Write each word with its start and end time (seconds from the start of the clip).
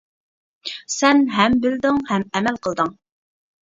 سەن 0.95 1.23
ھەم 1.37 1.59
بىلدىڭ 1.69 2.03
ھەم 2.11 2.29
ئەمەل 2.35 2.63
قىلدىڭ. 2.67 2.95